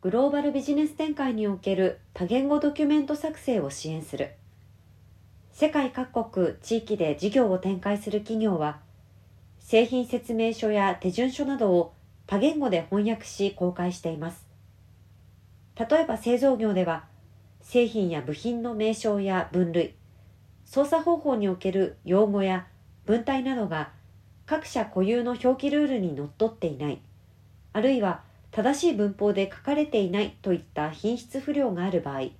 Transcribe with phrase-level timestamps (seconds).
[0.00, 4.30] グローバルビジネス展開における多言語ドキュメント作成を支援する。
[5.50, 8.78] 世界各国地域で事業を展開する企業は
[9.58, 11.94] 製品説明書や手順書などを
[12.28, 14.46] 多言語で翻訳し公開しています。
[15.74, 17.06] 例えば製造業では
[17.60, 19.96] 製品や部品の名称や分類
[20.64, 22.68] 操作方法における用語や
[23.04, 23.90] 文体などが
[24.46, 27.00] 各社固有の表記ルールにのっとっていない
[27.72, 32.30] あるいは正しい文法で書かれていないといった品質不良がある場合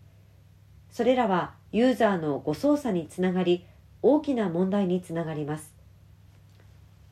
[0.90, 3.64] それらはユーザーの誤操作につながり
[4.02, 5.74] 大きな問題につながります。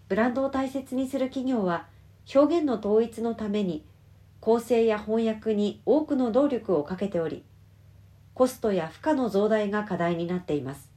[0.08, 1.86] ブランドを大切にする企業は
[2.34, 3.84] 表現の統一のために
[4.40, 7.42] 構成や翻訳に多くの動力をかけており
[8.34, 10.90] コストや負荷の増大が課題になっています。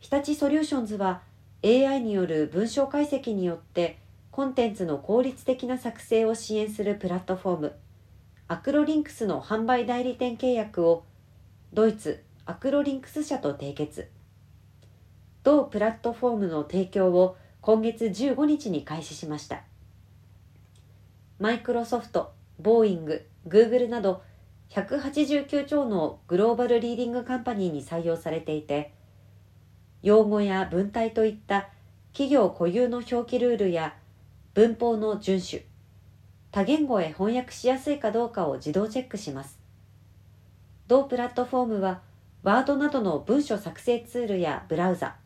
[0.00, 1.22] 日立ソリューションズは
[1.64, 3.98] AI による文章解析によって
[4.32, 7.76] コンテンツの効率的な作成を支援するプラットフォーム。
[8.48, 11.04] アクロリンクスの販売代理店契約を
[11.74, 14.08] ドイツアクロリンクス社と締結。
[15.42, 19.64] 同プラットフォームの提供を今月15日に開始しました。
[21.38, 24.22] マイクロソフトボーインググーグルなど
[24.70, 28.94] 189兆のグローバルリーディングカンパニーに採用されていて
[30.02, 31.68] 用語や文体といった
[32.12, 33.94] 企業固有の表記ルールや
[34.54, 35.64] 文法の遵守。
[36.50, 39.58] 多言語へ翻訳しやすいかどうかを自動チェックします。
[40.88, 42.02] 同プラットフォームは
[42.42, 45.16] ワードなどの文書作成ツールやブラウザ。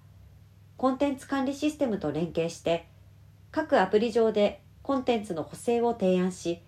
[0.76, 2.86] コンテンツ管理システムと連携して
[3.50, 6.62] 各アプリ上でコンテンツの補正を提案し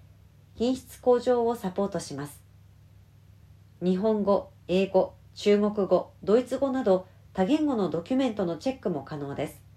[0.57, 2.43] 品質向上をサポートします。
[3.81, 9.68] 日本語英語中国語ドイツ語など多言語のドキュメントのチェックも可能です。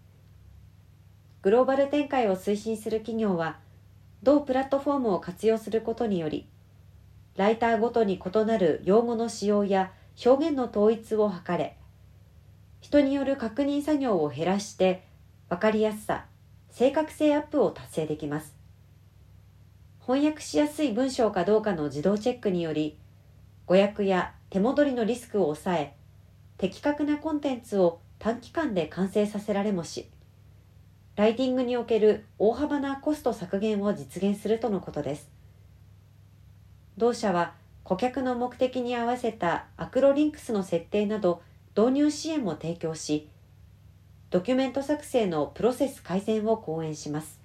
[1.41, 3.57] グローバル展開を推進する企業は、
[4.21, 6.47] 同プラットフォームを活用することにより、
[7.35, 9.91] ライターごとに異なる用語の使用や
[10.23, 11.77] 表現の統一を図れ、
[12.79, 15.03] 人による確認作業を減らして、
[15.49, 16.25] わかりやすさ、
[16.69, 18.55] 正確性アップを達成できます。
[20.05, 22.97] 翻訳しやすい文章かどうかの自動チェックにより、
[23.65, 25.95] 誤訳や手戻りのリスクを抑え、
[26.57, 30.07] 的確なコンテンツを短期間で完成させられもし、
[31.21, 35.29] ライティングにおける大幅なコスト削減を実現するとのことです。
[36.97, 41.43] 同社は顧客の目的に合わせたアクロリンクスの設定など
[41.77, 43.29] 導入支援も提供し、
[44.31, 47.40] ドキュメント作成のプロセス改善を講演します。